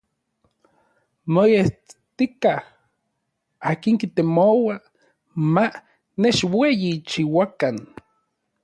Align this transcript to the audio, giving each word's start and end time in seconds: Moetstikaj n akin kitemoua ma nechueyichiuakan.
Moetstikaj 1.33 2.59
n 2.65 2.69
akin 3.69 3.95
kitemoua 4.01 4.75
ma 5.53 5.63
nechueyichiuakan. 6.21 7.75